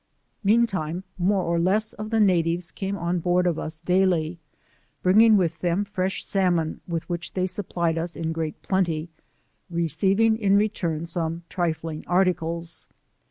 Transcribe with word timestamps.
Meantime 0.43 1.03
more 1.19 1.43
or 1.43 1.59
less 1.59 1.93
of 1.93 2.09
the 2.09 2.19
natives 2.19 2.71
came 2.71 2.95
ojj 2.95 3.21
board 3.21 3.45
of 3.45 3.59
us 3.59 3.79
daily, 3.79 4.39
bringing 5.03 5.37
with 5.37 5.59
them 5.59 5.85
fresh 5.85 6.25
salmon 6.25 6.81
with 6.87 7.07
which 7.07 7.33
they 7.35 7.45
supplied 7.45 7.99
us 7.99 8.15
in 8.15 8.31
great 8.31 8.59
plenty, 8.63 9.11
re 9.69 9.85
ceiving 9.85 10.35
in 10.39 10.57
return 10.57 11.05
some 11.05 11.43
trifling 11.49 12.03
articles. 12.07 12.87